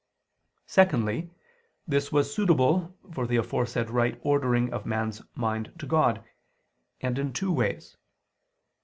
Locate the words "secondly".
0.65-1.29